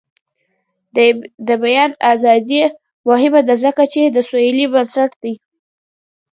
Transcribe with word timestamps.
د 1.47 1.49
بیان 1.63 1.91
ازادي 2.13 2.59
مهمه 3.07 3.41
ده 3.47 3.55
ځکه 3.63 3.83
چې 3.93 4.01
د 4.05 4.17
سولې 4.29 4.65
بنسټ 4.73 5.11
دی. 5.23 5.33